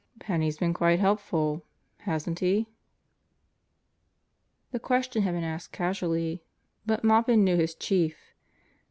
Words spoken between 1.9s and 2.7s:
hasn't he?"